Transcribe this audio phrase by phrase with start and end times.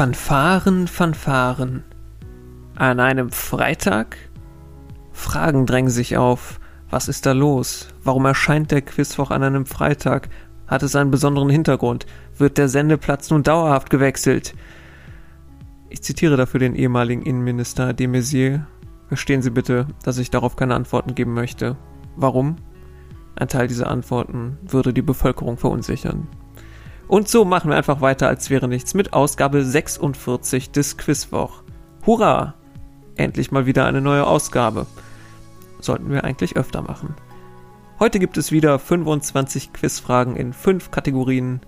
[0.00, 1.84] Fanfaren, Fanfaren.
[2.74, 4.16] An einem Freitag?
[5.12, 6.58] Fragen drängen sich auf.
[6.88, 7.88] Was ist da los?
[8.02, 10.30] Warum erscheint der Quizwoch an einem Freitag?
[10.66, 12.06] Hat es einen besonderen Hintergrund?
[12.38, 14.54] Wird der Sendeplatz nun dauerhaft gewechselt?
[15.90, 18.64] Ich zitiere dafür den ehemaligen Innenminister de Maizière.
[19.08, 21.76] Verstehen Sie bitte, dass ich darauf keine Antworten geben möchte.
[22.16, 22.56] Warum?
[23.36, 26.26] Ein Teil dieser Antworten würde die Bevölkerung verunsichern.
[27.10, 31.64] Und so machen wir einfach weiter, als wäre nichts, mit Ausgabe 46 des Quizwoch.
[32.06, 32.54] Hurra!
[33.16, 34.86] Endlich mal wieder eine neue Ausgabe.
[35.80, 37.16] Sollten wir eigentlich öfter machen.
[37.98, 41.62] Heute gibt es wieder 25 Quizfragen in 5 Kategorien.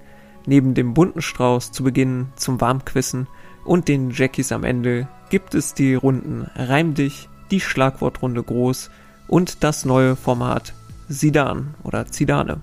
[0.47, 3.27] Neben dem bunten Strauß zu Beginn zum Warmquissen
[3.64, 8.92] und den Jackies am Ende gibt es die Runden Reim dich, die Schlagwortrunde groß
[9.27, 10.72] und das neue Format
[11.09, 12.61] Sidan oder Zidane.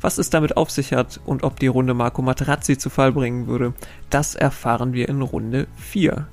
[0.00, 3.46] Was es damit auf sich hat und ob die Runde Marco Materazzi zu Fall bringen
[3.46, 3.74] würde,
[4.10, 6.26] das erfahren wir in Runde 4.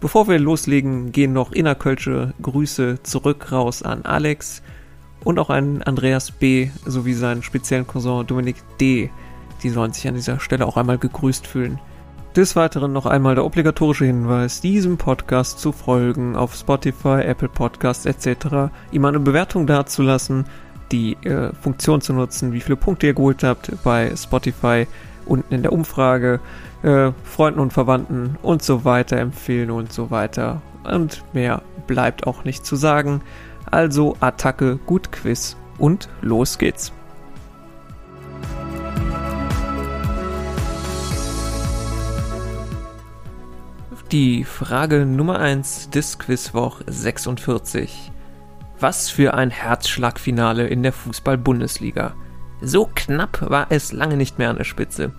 [0.00, 4.62] Bevor wir loslegen, gehen noch innerkölsche Grüße zurück raus an Alex
[5.24, 6.70] und auch an Andreas B.
[6.86, 9.10] sowie seinen speziellen Cousin Dominik D.
[9.62, 11.80] Die sollen sich an dieser Stelle auch einmal gegrüßt fühlen.
[12.36, 18.06] Des Weiteren noch einmal der obligatorische Hinweis, diesem Podcast zu folgen auf Spotify, Apple Podcasts
[18.06, 20.44] etc., ihm eine Bewertung dazulassen,
[20.92, 24.86] die äh, Funktion zu nutzen, wie viele Punkte ihr geholt habt bei Spotify
[25.26, 26.40] unten in der Umfrage,
[26.82, 30.62] äh, Freunden und Verwandten und so weiter empfehlen und so weiter.
[30.84, 33.22] Und mehr bleibt auch nicht zu sagen.
[33.70, 36.92] Also Attacke, gut Quiz und los geht's.
[44.10, 48.10] Die Frage Nummer 1 des Quizwoch 46.
[48.80, 52.14] Was für ein Herzschlagfinale in der Fußball-Bundesliga.
[52.60, 55.12] So knapp war es lange nicht mehr an der Spitze.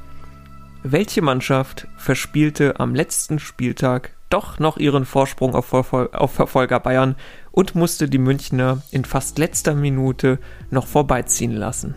[0.84, 7.16] Welche Mannschaft verspielte am letzten Spieltag doch noch ihren Vorsprung auf, Verfol auf Verfolger Bayern
[7.52, 11.96] und musste die Münchner in fast letzter Minute noch vorbeiziehen lassen?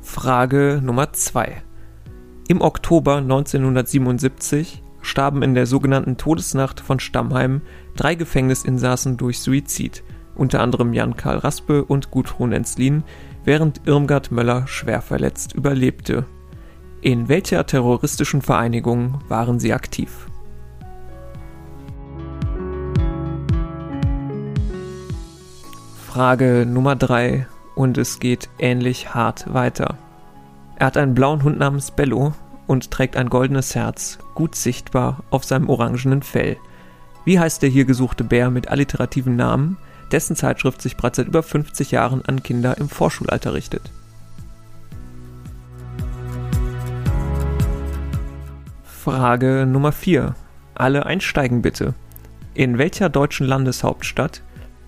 [0.00, 1.62] Frage Nummer 2.
[2.48, 7.60] Im Oktober 1977 starben in der sogenannten Todesnacht von Stammheim
[7.94, 10.02] drei Gefängnisinsassen durch Suizid,
[10.34, 13.04] unter anderem Jan-Karl Raspe und Gudrun Enzlin,
[13.44, 16.24] während Irmgard Möller schwer verletzt überlebte.
[17.02, 20.26] In welcher terroristischen Vereinigung waren sie aktiv?
[26.06, 29.98] Frage Nummer 3 und es geht ähnlich hart weiter.
[30.76, 32.32] Er hat einen blauen Hund namens Bello,
[32.66, 36.56] und trägt ein goldenes Herz, gut sichtbar auf seinem orangenen Fell.
[37.24, 39.78] Wie heißt der hier gesuchte Bär mit alliterativen Namen,
[40.12, 43.90] dessen Zeitschrift sich bereits seit über 50 Jahren an Kinder im Vorschulalter richtet?
[48.84, 50.34] Frage Nummer 4.
[50.74, 51.94] Alle einsteigen bitte.
[52.54, 54.42] In welcher deutschen Landeshauptstadt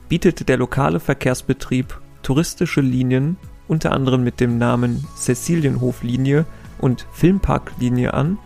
[0.09, 3.37] bietet der lokale Verkehrsbetrieb touristische Linien,
[3.69, 6.45] unter anderem mit dem Namen Cäcilienhoflinie
[6.79, 8.39] und Filmparklinie an,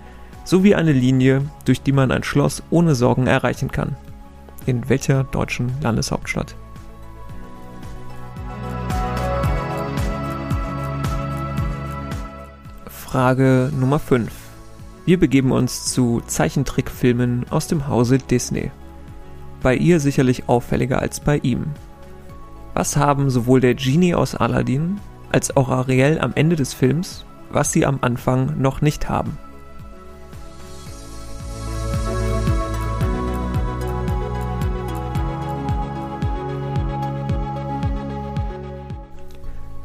[0.44, 3.96] sowie eine Linie, durch die man ein Schloss ohne Sorgen erreichen kann.
[4.66, 6.56] In welcher deutschen Landeshauptstadt?
[12.88, 14.30] Frage Nummer 5.
[15.04, 18.70] Wir begeben uns zu Zeichentrickfilmen aus dem Hause Disney.
[19.62, 21.66] Bei ihr sicherlich auffälliger als bei ihm.
[22.74, 25.00] Was haben sowohl der Genie aus Aladdin
[25.32, 29.38] als auch Ariel am Ende des Films was sie am Anfang noch nicht haben.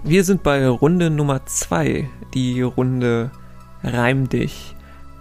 [0.04, 3.32] Wir sind bei Runde Nummer 2, die Runde
[3.84, 4.76] Reim dich.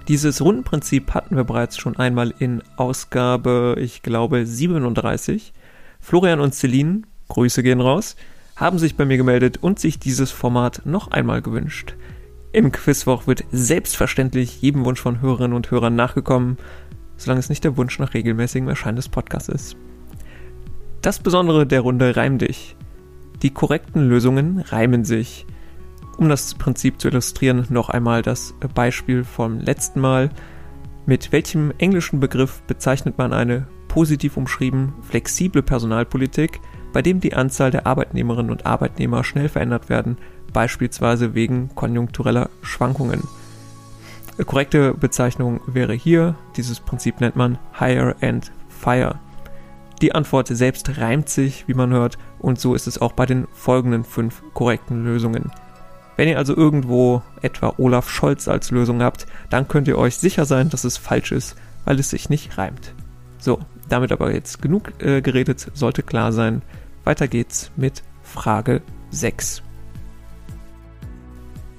[0.09, 5.55] Dieses Rundenprinzip hatten wir bereits schon einmal in Ausgabe, ich glaube, 37.
[6.01, 8.15] Florian und Celine, Grüße gehen raus,
[8.57, 11.95] haben sich bei mir gemeldet und sich dieses Format noch einmal gewünscht.
[12.55, 16.57] Im Quizwoch wird selbstverständlich jedem Wunsch von Hörerinnen und Hörern nachgekommen,
[17.17, 19.77] solange es nicht der Wunsch nach regelmäßigem Erscheinen des Podcasts ist.
[21.03, 22.77] Das Besondere der Runde Reim dich.
[23.43, 25.47] Die korrekten Lösungen reimen sich.
[26.17, 30.31] Um das Prinzip zu illustrieren, noch einmal das Beispiel vom letzten Mal.
[31.07, 36.61] Mit welchem englischen Begriff bezeichnet man eine positiv umschrieben flexible Personalpolitik,
[36.93, 40.19] bei dem die Anzahl der Arbeitnehmerinnen und Arbeitnehmer schnell verändert werden
[40.55, 43.25] beispielsweise wegen konjunktureller Schwankungen.
[44.37, 49.17] Eine korrekte Bezeichnung wäre hier, dieses Prinzip nennt man Hire and Fire.
[50.01, 53.47] Die Antwort selbst reimt sich, wie man hört, und so ist es auch bei den
[53.53, 55.53] folgenden fünf korrekten Lösungen.
[56.17, 60.45] Wenn ihr also irgendwo etwa Olaf Scholz als Lösung habt, dann könnt ihr euch sicher
[60.45, 62.95] sein, dass es falsch ist, weil es sich nicht reimt.
[63.39, 66.63] So, damit aber jetzt genug äh, geredet, sollte klar sein.
[67.05, 68.81] Weiter geht's mit Frage
[69.11, 69.63] 6.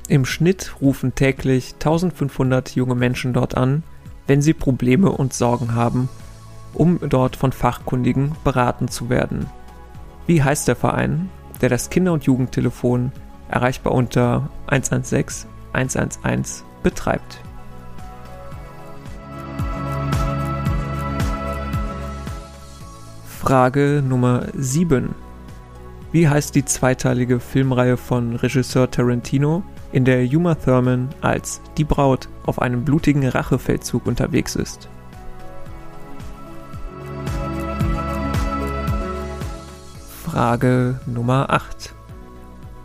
[0.08, 3.82] Im Schnitt rufen täglich 1500 junge Menschen dort an,
[4.28, 6.10] wenn sie Probleme und Sorgen haben,
[6.76, 9.48] um dort von Fachkundigen beraten zu werden.
[10.28, 11.30] Wie heißt der Verein,
[11.60, 13.12] der das Kinder- und Jugendtelefon
[13.50, 17.42] erreichbar unter 116 111 betreibt?
[23.40, 25.16] Frage Nummer 7.
[26.12, 29.64] Wie heißt die zweiteilige Filmreihe von Regisseur Tarantino,
[29.96, 34.90] in der Uma Thurman als die Braut auf einem blutigen Rachefeldzug unterwegs ist?
[40.26, 41.96] Frage Nummer 8.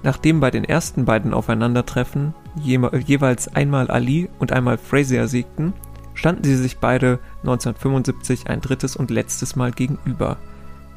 [0.05, 5.73] Nachdem bei den ersten beiden Aufeinandertreffen je jeweils einmal Ali und einmal Frazier siegten,
[6.15, 10.37] standen sie sich beide 1975 ein drittes und letztes Mal gegenüber.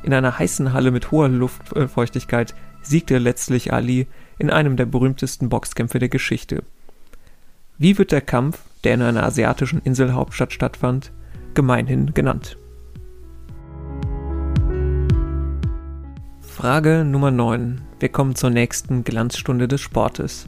[0.04, 4.06] In einer heißen Halle mit hoher Luftfeuchtigkeit siegte letztlich Ali
[4.44, 6.64] in einem der berühmtesten Boxkämpfe der Geschichte.
[7.78, 11.14] Wie wird der Kampf, der in einer asiatischen Inselhauptstadt stattfand,
[11.54, 12.58] gemeinhin genannt?
[16.42, 17.82] Frage Nummer 9.
[18.02, 20.46] Wir kommen zur nächsten Glanzstunde des Sportes.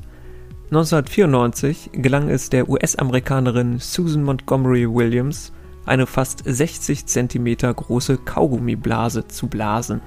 [0.66, 5.54] 1994 gelang es der US-Amerikanerin Susan Montgomery Williams,
[5.86, 10.02] eine fast 60 cm große Kaugummiblase zu blasen.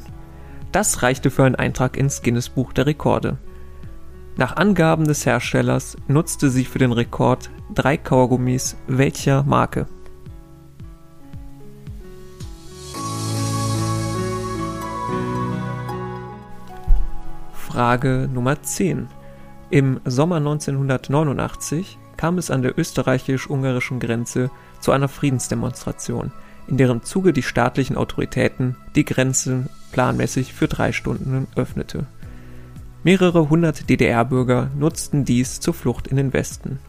[0.73, 3.39] Das reichte für einen Eintrag ins Guinness Buch der Rekorde.
[4.39, 9.89] Nach Angaben des Herstellers nutzte sie für den Rekord drei Kaugummis welcher Marke?
[17.53, 19.09] Frage Nummer 10.
[19.71, 26.31] Im Sommer 1989 kam es an der österreichisch-ungarischen Grenze zu einer Friedensdemonstration,
[26.69, 32.07] in deren Zuge die staatlichen Autoritäten die Grenze planmäßig für drei Stunden öffnete.
[33.05, 36.81] Mehrere hundert DDR-Bürger nutzten dies zur Flucht in den Westen.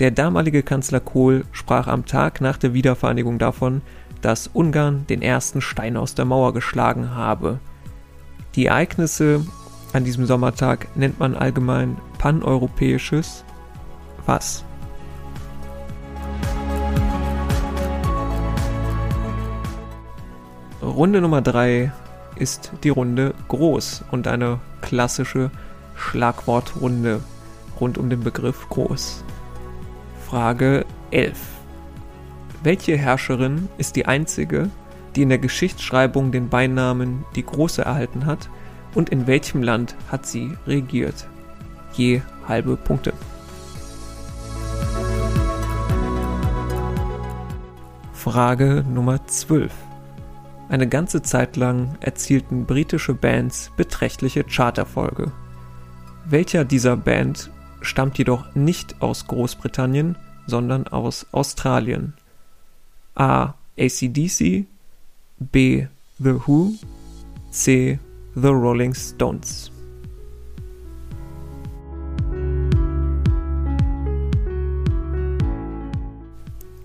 [0.00, 3.82] Der damalige Kanzler Kohl sprach am Tag nach der Wiedervereinigung davon,
[4.20, 7.60] dass Ungarn den ersten Stein aus der Mauer geschlagen habe.
[8.56, 9.46] Die Ereignisse
[9.92, 13.44] an diesem Sommertag nennt man allgemein paneuropäisches
[14.26, 14.64] was?
[20.82, 21.92] Runde Nummer 3
[22.36, 25.50] ist die Runde groß und eine klassische
[25.96, 27.20] Schlagwortrunde
[27.80, 29.24] rund um den Begriff groß.
[30.26, 31.38] Frage 11.
[32.62, 34.70] Welche Herrscherin ist die einzige,
[35.14, 38.48] die in der Geschichtsschreibung den Beinamen die Große erhalten hat
[38.94, 41.26] und in welchem Land hat sie regiert?
[41.94, 43.12] Je halbe Punkte.
[48.12, 49.72] Frage Nummer 12.
[50.72, 55.30] Eine ganze Zeit lang erzielten britische Bands beträchtliche Charterfolge.
[56.24, 57.50] Welcher dieser Band
[57.82, 60.16] stammt jedoch nicht aus Großbritannien,
[60.46, 62.14] sondern aus Australien?
[63.14, 63.52] A.
[63.78, 64.64] ACDC,
[65.38, 65.88] B.
[66.18, 66.72] The Who,
[67.50, 67.98] C.
[68.34, 69.70] The Rolling Stones.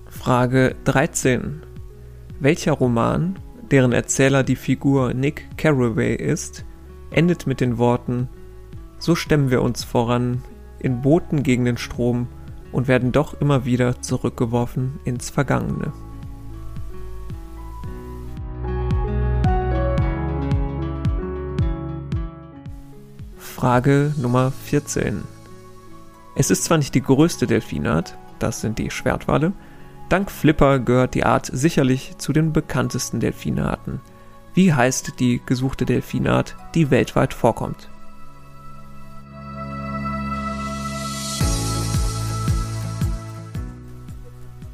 [0.09, 1.63] Frage 13.
[2.41, 3.39] Welcher Roman
[3.71, 6.65] deren Erzähler die Figur Nick Carraway ist,
[7.11, 8.29] endet mit den Worten
[8.99, 10.41] So stemmen wir uns voran
[10.79, 12.27] in Booten gegen den Strom
[12.71, 15.93] und werden doch immer wieder zurückgeworfen ins Vergangene.
[23.37, 25.23] Frage Nummer 14.
[26.35, 29.53] Es ist zwar nicht die größte Delfinart, das sind die Schwertwale,
[30.09, 33.99] Dank Flipper gehört die Art sicherlich zu den bekanntesten Delfinarten.
[34.53, 37.89] Wie heißt die gesuchte Delfinart, die weltweit vorkommt?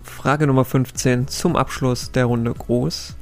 [0.04, 3.16] Frage Nummer 15 zum Abschluss der Runde Groß.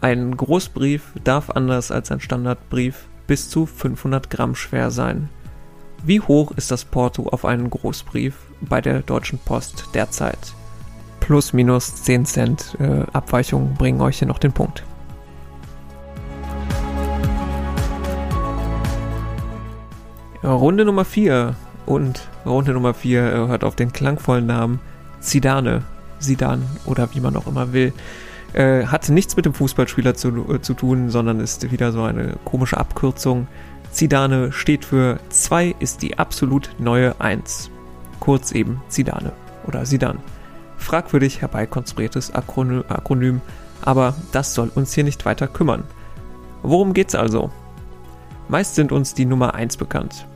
[0.00, 5.28] Ein Großbrief darf anders als ein Standardbrief bis zu 500 Gramm schwer sein.
[6.04, 10.54] Wie hoch ist das Porto auf einen Großbrief bei der Deutschen Post derzeit?
[11.26, 14.84] Plus minus 10 Cent äh, Abweichungen bringen euch hier noch den Punkt.
[20.44, 24.78] Runde Nummer 4 und Runde Nummer 4 äh, hört auf den klangvollen Namen
[25.18, 25.82] Zidane,
[26.20, 27.92] Sidan oder wie man auch immer will.
[28.52, 32.36] Äh, hat nichts mit dem Fußballspieler zu, äh, zu tun, sondern ist wieder so eine
[32.44, 33.48] komische Abkürzung.
[33.90, 37.68] Zidane steht für 2 ist die absolut neue 1.
[38.20, 39.32] Kurz eben Zidane
[39.66, 40.18] oder Sidan.
[40.86, 43.40] Fragwürdig herbeikonstruiertes Akronym,
[43.82, 45.84] aber das soll uns hier nicht weiter kümmern.
[46.62, 47.50] Worum geht's also?
[48.48, 50.26] Meist sind uns die Nummer 1 bekannt.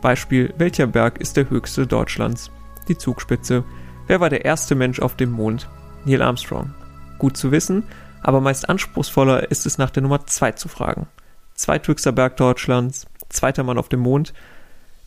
[0.00, 2.50] Beispiel, welcher Berg ist der höchste Deutschlands?
[2.88, 3.64] Die Zugspitze.
[4.06, 5.68] Wer war der erste Mensch auf dem Mond?
[6.04, 6.72] Neil Armstrong.
[7.18, 7.82] Gut zu wissen,
[8.22, 11.06] aber meist anspruchsvoller ist es nach der Nummer 2 zu fragen
[11.60, 14.32] zweithöchster Berg Deutschlands, zweiter Mann auf dem Mond.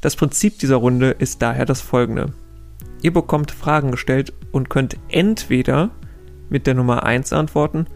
[0.01, 2.33] Das Prinzip dieser Runde ist daher das folgende.
[3.01, 5.91] Ihr bekommt Fragen gestellt und könnt entweder
[6.49, 7.87] mit der Nummer 1 antworten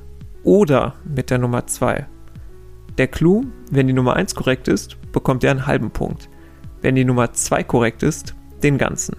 [0.44, 2.08] oder mit der Nummer 2.
[2.98, 6.30] Der Clou, wenn die Nummer 1 korrekt ist, bekommt ihr einen halben Punkt.
[6.82, 9.16] Wenn die Nummer 2 korrekt ist, den ganzen.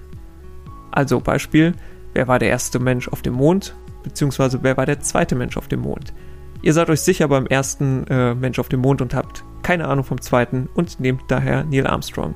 [0.90, 1.75] Also Beispiel,
[2.12, 5.68] wer war der erste Mensch auf dem Mond, beziehungsweise wer war der zweite Mensch auf
[5.68, 6.12] dem Mond.
[6.60, 10.04] Ihr seid euch sicher beim ersten äh, Mensch auf dem Mond und habt keine Ahnung
[10.04, 12.34] vom zweiten und nehmt daher Neil Armstrong.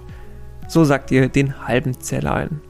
[0.68, 2.60] So sagt ihr den halben Zähler ein.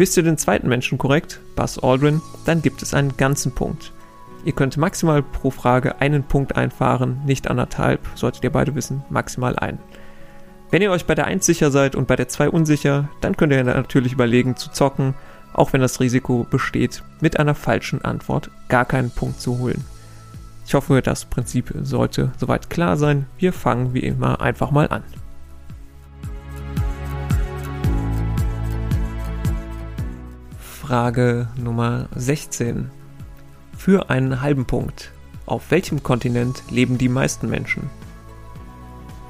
[0.00, 3.92] Wisst ihr den zweiten Menschen korrekt, Buzz Aldrin, dann gibt es einen ganzen Punkt.
[4.46, 9.58] Ihr könnt maximal pro Frage einen Punkt einfahren, nicht anderthalb, solltet ihr beide wissen, maximal
[9.58, 9.78] ein.
[10.70, 13.52] Wenn ihr euch bei der 1 sicher seid und bei der 2 unsicher, dann könnt
[13.52, 15.12] ihr natürlich überlegen zu zocken,
[15.52, 19.84] auch wenn das Risiko besteht, mit einer falschen Antwort gar keinen Punkt zu holen.
[20.66, 23.26] Ich hoffe, das Prinzip sollte soweit klar sein.
[23.36, 25.02] Wir fangen wie immer einfach mal an.
[30.90, 32.90] Frage Nummer 16.
[33.78, 35.12] Für einen halben Punkt.
[35.46, 37.88] Auf welchem Kontinent leben die meisten Menschen?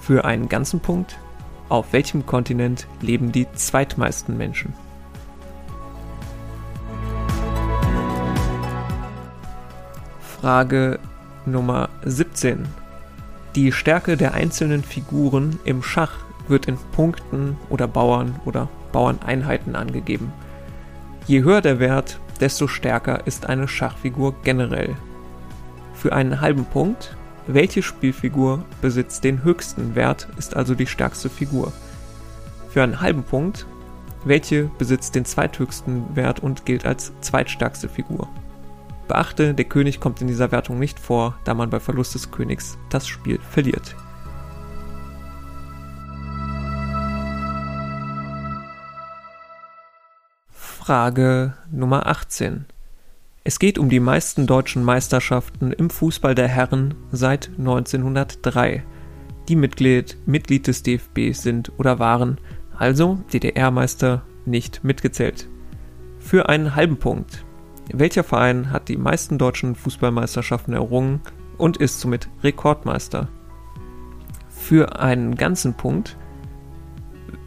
[0.00, 1.18] Für einen ganzen Punkt.
[1.68, 4.72] Auf welchem Kontinent leben die zweitmeisten Menschen?
[10.40, 10.98] Frage
[11.44, 12.68] Nummer 17.
[13.54, 20.32] Die Stärke der einzelnen Figuren im Schach wird in Punkten oder Bauern oder Bauerneinheiten angegeben.
[21.30, 24.96] Je höher der Wert, desto stärker ist eine Schachfigur generell.
[25.94, 31.72] Für einen halben Punkt, welche Spielfigur besitzt den höchsten Wert, ist also die stärkste Figur.
[32.68, 33.64] Für einen halben Punkt,
[34.25, 38.28] welche besitzt den zweithöchsten Wert und gilt als zweitstärkste Figur.
[39.06, 42.76] Beachte, der König kommt in dieser Wertung nicht vor, da man bei Verlust des Königs
[42.88, 43.94] das Spiel verliert.
[50.90, 52.64] Frage Nummer 18.
[53.44, 58.82] Es geht um die meisten deutschen Meisterschaften im Fußball der Herren seit 1903,
[59.49, 62.38] die Mitglied, Mitglied des DFB sind oder waren,
[62.76, 65.49] also DDR-Meister nicht mitgezählt.
[66.18, 67.44] Für einen halben Punkt
[67.92, 71.20] welcher Verein hat die meisten deutschen Fußballmeisterschaften errungen
[71.56, 73.28] und ist somit Rekordmeister?
[74.49, 76.16] Für einen ganzen Punkt.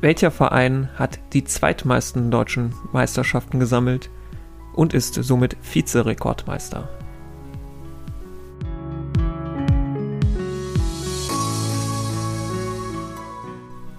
[0.03, 4.09] Welcher Verein hat die zweitmeisten deutschen Meisterschaften gesammelt
[4.73, 6.89] und ist somit Vizerekordmeister?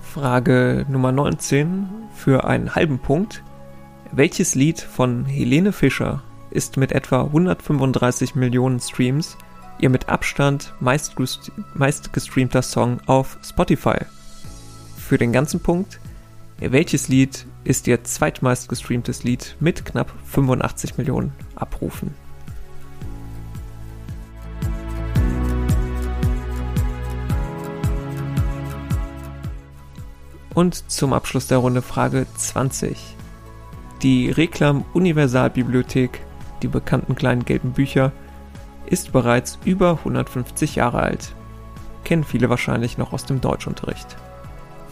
[0.03, 3.43] Frage Nummer 19 für einen halben Punkt.
[4.13, 9.39] Welches Lied von Helene Fischer ist mit etwa 135 Millionen Streams
[9.79, 14.01] ihr mit Abstand meistgestreamter Song auf Spotify.
[15.07, 16.01] Für den ganzen Punkt,
[16.59, 22.15] welches Lied ist ihr zweitmeist gestreamtes Lied mit knapp 85 Millionen Abrufen?
[30.55, 32.97] Und zum Abschluss der Runde Frage 20.
[34.01, 36.23] Die Reklam Universalbibliothek
[36.63, 38.11] die bekannten kleinen gelben Bücher,
[38.87, 41.35] ist bereits über 150 Jahre alt.
[42.05, 44.17] Kennen viele wahrscheinlich noch aus dem Deutschunterricht.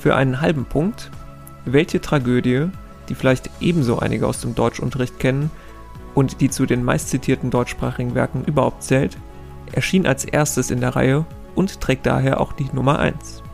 [0.02, 1.12] Für einen halben Punkt,
[1.64, 2.66] welche Tragödie,
[3.08, 5.48] die vielleicht ebenso einige aus dem Deutschunterricht kennen
[6.14, 9.16] und die zu den meistzitierten deutschsprachigen Werken überhaupt zählt,
[9.70, 13.44] erschien als erstes in der Reihe und trägt daher auch die Nummer 1.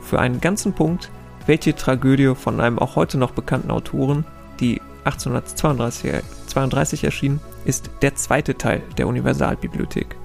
[0.00, 1.12] Für einen ganzen Punkt,
[1.46, 4.24] welche Tragödie von einem auch heute noch bekannten Autoren,
[4.58, 10.16] die 1832 32 erschienen, ist der zweite Teil der Universalbibliothek.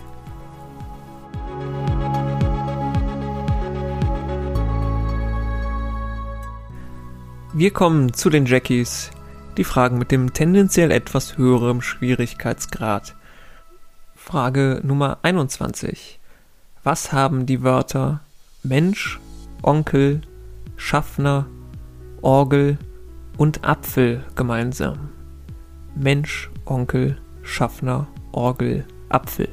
[7.58, 9.12] Wir kommen zu den Jackies,
[9.56, 13.16] die Fragen mit dem tendenziell etwas höheren Schwierigkeitsgrad.
[14.14, 16.20] Frage Nummer 21.
[16.84, 18.20] Was haben die Wörter
[18.62, 19.22] Mensch,
[19.64, 20.20] Onkel,
[20.76, 21.46] Schaffner,
[22.22, 22.78] Orgel
[23.38, 25.12] und Apfel gemeinsam?
[25.96, 29.48] Mensch, Onkel, Schaffner, Orgel, Apfel.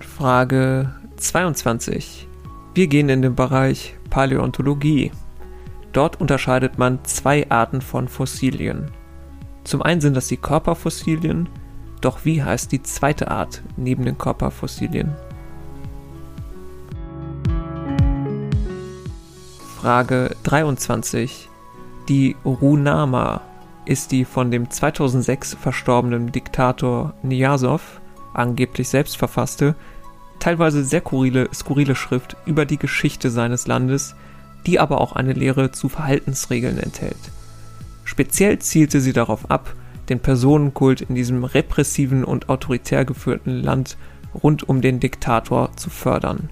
[0.00, 2.26] Frage 22.
[2.72, 5.10] Wir gehen in den Bereich Paläontologie.
[5.92, 8.92] Dort unterscheidet man zwei Arten von Fossilien.
[9.64, 11.48] Zum einen sind das die Körperfossilien,
[12.00, 15.16] doch wie heißt die zweite Art neben den Körperfossilien?
[19.80, 21.48] Frage 23.
[22.08, 23.40] Die Runama
[23.84, 28.00] ist die von dem 2006 verstorbenen Diktator Niyazov
[28.32, 29.74] angeblich selbst verfasste,
[30.40, 34.14] teilweise sehr skurrile, skurrile Schrift über die Geschichte seines Landes,
[34.66, 37.16] die aber auch eine Lehre zu Verhaltensregeln enthält.
[38.04, 39.74] Speziell zielte sie darauf ab,
[40.08, 43.96] den Personenkult in diesem repressiven und autoritär geführten Land
[44.42, 46.50] rund um den Diktator zu fördern.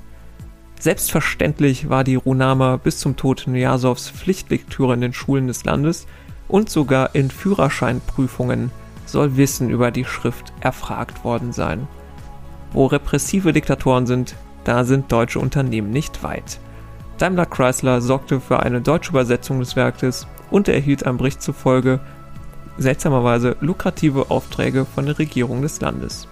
[0.79, 6.07] Selbstverständlich war die Runama bis zum Tod Nyasows Pflichtlektüre in den Schulen des Landes
[6.47, 8.71] und sogar in Führerscheinprüfungen
[9.05, 11.89] soll Wissen über die Schrift erfragt worden sein.
[12.73, 14.35] Wo repressive Diktatoren sind,
[14.65, 16.61] da sind deutsche Unternehmen nicht weit.
[17.19, 22.01] Daimler Chrysler sorgte für eine deutsche Übersetzung des Werkes und erhielt einem Bericht zufolge
[22.77, 26.29] seltsamerweise lukrative Aufträge von der Regierung des Landes.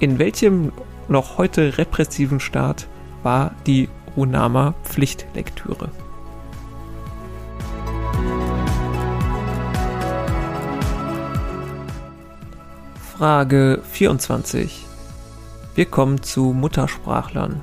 [0.00, 0.72] In welchem
[1.08, 2.88] noch heute repressiven Staat
[3.22, 5.90] war die Runama Pflichtlektüre?
[13.16, 14.89] Frage 24.
[15.80, 17.62] Wir kommen zu Muttersprachlern.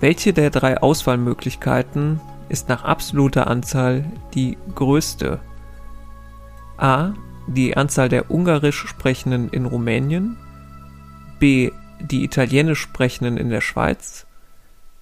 [0.00, 5.38] Welche der drei Auswahlmöglichkeiten ist nach absoluter Anzahl die größte?
[6.78, 7.12] A.
[7.46, 10.38] Die Anzahl der Ungarisch Sprechenden in Rumänien.
[11.38, 11.72] B.
[12.00, 14.26] Die Italienisch Sprechenden in der Schweiz.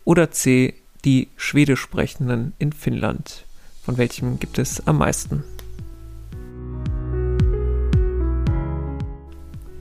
[0.02, 0.74] Oder C.
[1.04, 3.44] Die Schwedisch Sprechenden in Finnland.
[3.84, 5.44] Von welchem gibt es am meisten?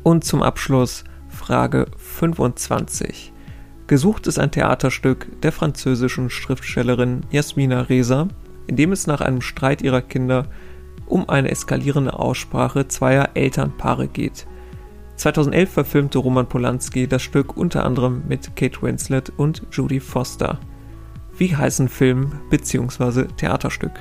[0.04, 1.04] Und zum Abschluss
[1.46, 3.34] Frage 25.
[3.88, 8.30] Gesucht ist ein Theaterstück der französischen Schriftstellerin Jasmina Reza,
[8.66, 10.46] in dem es nach einem Streit ihrer Kinder
[11.06, 14.48] um eine eskalierende Aussprache zweier Elternpaare geht.
[15.18, 20.60] 2011 verfilmte Roman Polanski das Stück unter anderem mit Kate Winslet und Judy Foster.
[21.38, 23.26] Wie heißen Film bzw.
[23.36, 24.00] Theaterstück?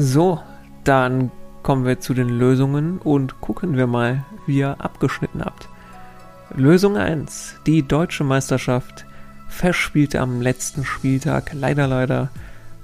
[0.00, 0.40] So,
[0.84, 1.32] dann
[1.64, 5.68] kommen wir zu den Lösungen und gucken wir mal, wie ihr abgeschnitten habt.
[6.54, 7.56] Lösung 1.
[7.66, 9.06] Die deutsche Meisterschaft
[9.48, 12.28] verspielte am letzten Spieltag leider leider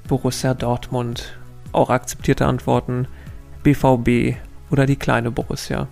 [0.09, 1.39] Borussia Dortmund.
[1.71, 3.07] Auch akzeptierte Antworten
[3.63, 4.37] BVB
[4.73, 5.87] oder die kleine Borussia.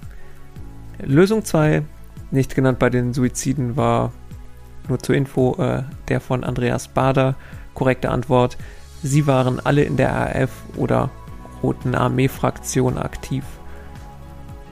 [1.01, 1.85] Lösung 2,
[2.33, 4.11] nicht genannt bei den Suiziden, war
[4.89, 7.37] nur zur Info äh, der von Andreas Bader.
[7.75, 8.59] Korrekte Antwort
[9.03, 11.11] Sie waren alle in der RAF oder
[11.62, 13.45] Roten Armee-Fraktion aktiv.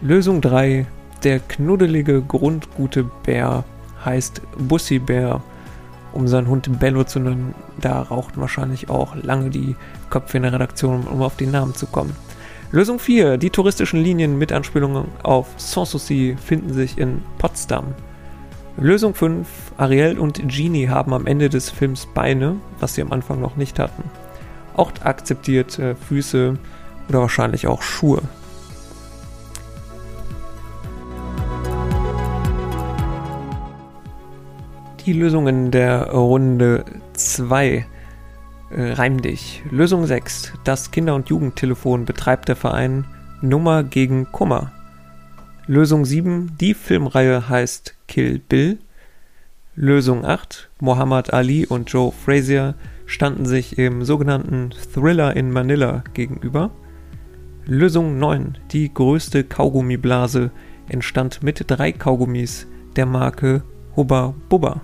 [0.02, 0.86] Lösung 3.
[1.24, 3.64] Der knuddelige, grundgute Bär
[4.04, 5.42] heißt Bussi Bär,
[6.12, 7.54] um seinen Hund Bello zu nennen.
[7.80, 9.74] Da rauchten wahrscheinlich auch lange die
[10.10, 12.14] Köpfe in der Redaktion, um auf den Namen zu kommen.
[12.72, 13.36] Lösung 4.
[13.36, 17.94] Die touristischen Linien mit Anspielungen auf Sanssouci finden sich in Potsdam.
[18.76, 19.46] Lösung 5.
[19.76, 23.78] Ariel und Genie haben am Ende des Films Beine, was sie am Anfang noch nicht
[23.80, 24.04] hatten.
[24.80, 26.56] Auch akzeptiert äh, Füße
[27.10, 28.22] oder wahrscheinlich auch Schuhe.
[35.04, 37.84] Die Lösungen der Runde 2
[38.70, 39.62] äh, reim dich.
[39.70, 40.54] Lösung 6.
[40.64, 43.04] Das Kinder- und Jugendtelefon betreibt der Verein
[43.42, 44.72] Nummer gegen Kummer.
[45.66, 46.56] Lösung 7.
[46.58, 48.78] Die Filmreihe heißt Kill Bill.
[49.76, 50.70] Lösung 8.
[50.80, 52.76] Muhammad Ali und Joe Frazier
[53.10, 56.70] standen sich im sogenannten Thriller in Manila gegenüber.
[57.66, 58.56] Lösung 9.
[58.70, 60.52] Die größte Kaugummiblase
[60.88, 63.64] entstand mit drei Kaugummis der Marke
[63.96, 64.80] Hubba Bubba.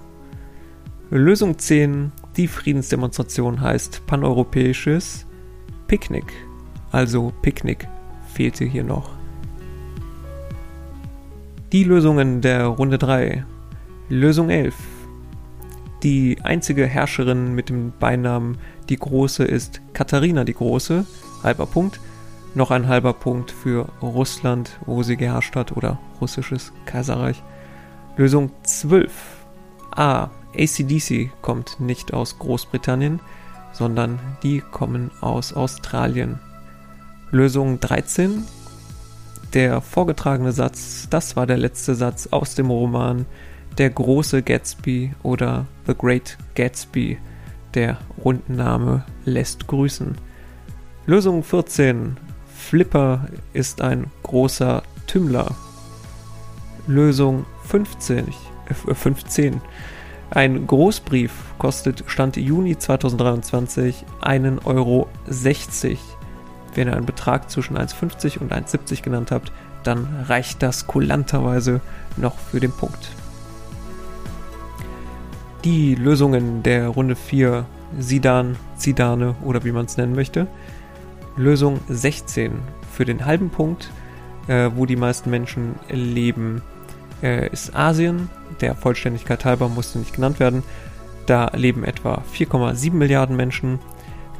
[1.08, 2.10] Lösung 10.
[2.36, 5.24] Die Friedensdemonstration heißt paneuropäisches
[5.86, 6.32] Picknick.
[6.90, 7.86] Also Picknick
[8.34, 9.10] fehlte hier noch.
[11.72, 13.44] Die Lösungen der Runde 3.
[14.08, 14.74] Lösung 11.
[16.06, 21.04] Die einzige Herrscherin mit dem Beinamen Die Große ist Katharina die Große.
[21.42, 21.98] Halber Punkt.
[22.54, 27.42] Noch ein halber Punkt für Russland, wo sie geherrscht hat, oder russisches Kaiserreich.
[28.16, 29.10] Lösung 12.
[29.96, 30.30] A.
[30.56, 33.18] ACDC kommt nicht aus Großbritannien,
[33.72, 36.38] sondern die kommen aus Australien.
[37.32, 38.44] Lösung 13.
[39.54, 43.26] Der vorgetragene Satz, das war der letzte Satz aus dem Roman
[43.78, 47.18] Der große Gatsby oder The Great Gatsby
[47.74, 50.16] Der Rundenname lässt grüßen.
[51.04, 52.16] Lösung 14.
[52.54, 55.54] Flipper ist ein großer Tümmler.
[56.86, 58.28] Lösung 15.
[58.68, 59.60] Äh, 15.
[60.30, 65.08] Ein Großbrief kostet Stand Juni 2023 1,60 Euro.
[66.74, 69.52] Wenn ihr einen Betrag zwischen 1,50 und 1,70 genannt habt,
[69.84, 71.82] dann reicht das kulanterweise
[72.16, 73.10] noch für den Punkt.
[75.66, 77.66] Die Lösungen der Runde 4,
[77.98, 80.46] Sidan, Zidane oder wie man es nennen möchte.
[81.36, 82.52] Lösung 16
[82.92, 83.90] für den halben Punkt,
[84.46, 86.62] äh, wo die meisten Menschen leben,
[87.20, 88.30] äh, ist Asien.
[88.60, 90.62] Der Vollständigkeit halber musste nicht genannt werden.
[91.26, 93.80] Da leben etwa 4,7 Milliarden Menschen.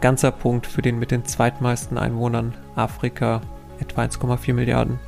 [0.01, 3.41] Ganzer Punkt für den mit den zweitmeisten Einwohnern Afrika
[3.81, 5.01] etwa 1,4 Milliarden.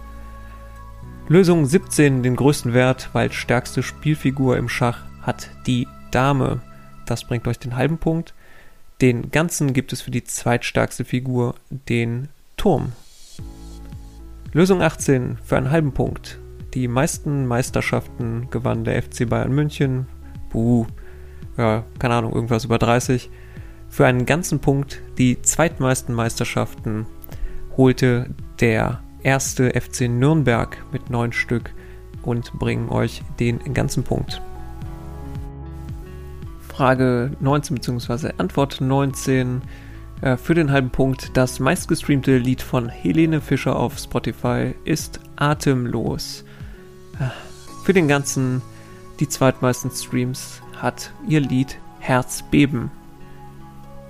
[1.28, 6.60] Lösung 17 den größten Wert, weil stärkste Spielfigur im Schach hat die Dame.
[7.06, 8.34] Das bringt euch den halben Punkt.
[9.00, 12.92] Den ganzen gibt es für die zweitstärkste Figur, den Turm.
[14.52, 16.38] Lösung 18 für einen halben Punkt.
[16.74, 20.06] Die meisten Meisterschaften gewann der FC Bayern München.
[20.50, 20.86] Buh,
[21.56, 23.30] ja, keine Ahnung, irgendwas über 30.
[23.88, 27.06] Für einen ganzen Punkt die zweitmeisten Meisterschaften
[27.76, 31.72] holte der erste FC Nürnberg mit neun Stück
[32.22, 34.42] und bringen euch den ganzen Punkt.
[36.78, 38.34] Frage 19 bzw.
[38.38, 39.62] Antwort 19
[40.20, 41.36] äh, für den halben Punkt.
[41.36, 46.44] Das meistgestreamte Lied von Helene Fischer auf Spotify ist Atemlos.
[47.18, 47.24] Äh,
[47.84, 48.62] für den ganzen,
[49.18, 52.92] die zweitmeisten Streams hat ihr Lied Herzbeben.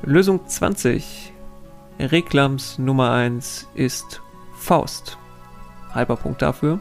[0.02, 1.32] Lösung 20.
[1.98, 4.20] Reklams Nummer 1 ist
[4.58, 5.16] Faust.
[5.94, 6.80] Halber Punkt dafür.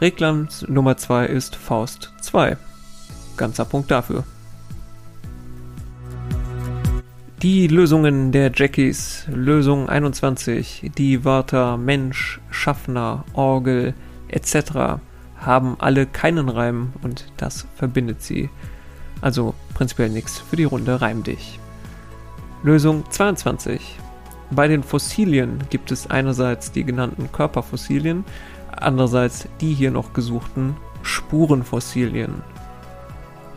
[0.00, 2.56] Reklams Nummer 2 ist Faust 2.
[3.36, 4.24] Ganzer Punkt dafür.
[7.42, 9.26] Die Lösungen der Jackies.
[9.30, 10.90] Lösung 21.
[10.96, 13.92] Die Wörter Mensch, Schaffner, Orgel
[14.28, 14.98] etc.
[15.36, 18.48] haben alle keinen Reim und das verbindet sie.
[19.20, 21.60] Also prinzipiell nichts für die Runde Reim dich.
[22.62, 23.98] Lösung 22.
[24.50, 28.24] Bei den Fossilien gibt es einerseits die genannten Körperfossilien,
[28.74, 32.42] andererseits die hier noch gesuchten Spurenfossilien.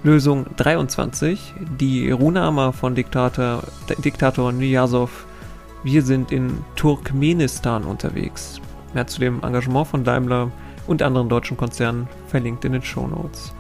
[0.02, 3.64] Lösung 23, die Runama von Diktator,
[3.98, 5.26] Diktator Niyazov.
[5.84, 8.62] Wir sind in Turkmenistan unterwegs.
[8.94, 10.52] Mehr zu dem Engagement von Daimler
[10.88, 13.54] und anderen deutschen Konzernen verlinkt in den Show Notes.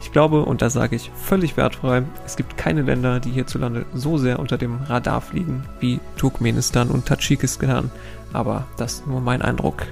[0.00, 4.16] Ich glaube, und das sage ich völlig wertfrei, es gibt keine Länder, die hierzulande so
[4.16, 7.90] sehr unter dem Radar fliegen wie Turkmenistan und Tadschikistan,
[8.32, 9.86] aber das ist nur mein Eindruck.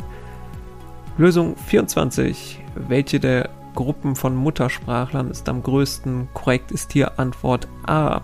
[1.18, 2.60] Lösung 24.
[2.76, 6.28] Welche der Gruppen von Muttersprachlern ist am größten?
[6.34, 8.20] Korrekt ist hier Antwort A.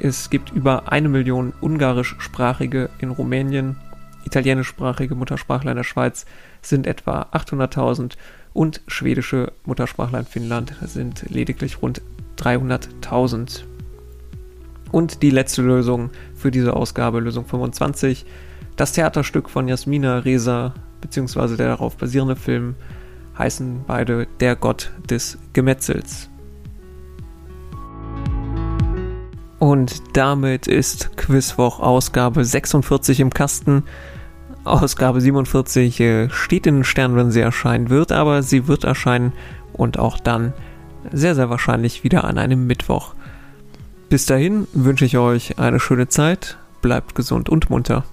[0.00, 3.76] Es gibt über eine Million ungarischsprachige in Rumänien,
[4.24, 6.26] italienischsprachige Muttersprachler in der Schweiz
[6.62, 8.14] sind etwa 800.000
[8.52, 12.02] und schwedische Muttersprachler in Finnland sind lediglich rund
[12.38, 13.64] 300.000.
[14.90, 18.24] Und die letzte Lösung für diese Ausgabe, Lösung 25,
[18.76, 21.56] das Theaterstück von Jasmina Reza bzw.
[21.56, 22.76] der darauf basierende Film
[23.38, 26.28] heißen beide Der Gott des Gemetzels.
[29.58, 33.84] Und damit ist Quizwoch Ausgabe 46 im Kasten.
[34.64, 39.32] Ausgabe 47 äh, steht in den Sternen, wenn sie erscheinen wird, aber sie wird erscheinen
[39.72, 40.52] und auch dann
[41.12, 43.14] sehr, sehr wahrscheinlich wieder an einem Mittwoch.
[44.08, 48.04] Bis dahin wünsche ich euch eine schöne Zeit, bleibt gesund und munter.